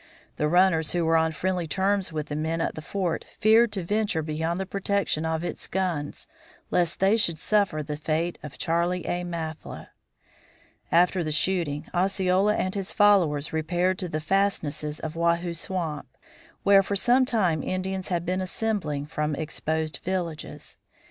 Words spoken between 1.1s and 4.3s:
on friendly terms with the men at the fort feared to venture